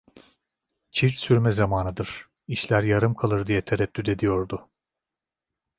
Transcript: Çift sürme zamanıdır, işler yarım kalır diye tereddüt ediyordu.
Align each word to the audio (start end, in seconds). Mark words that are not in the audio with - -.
Çift 0.91 1.17
sürme 1.17 1.51
zamanıdır, 1.51 2.29
işler 2.47 2.83
yarım 2.83 3.13
kalır 3.13 3.45
diye 3.45 3.65
tereddüt 3.65 4.09
ediyordu. 4.09 4.69